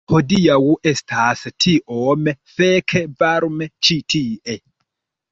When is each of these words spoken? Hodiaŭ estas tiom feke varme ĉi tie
Hodiaŭ 0.09 0.55
estas 0.91 1.43
tiom 1.65 2.29
feke 2.53 3.01
varme 3.23 3.67
ĉi 3.89 3.99
tie 4.15 4.57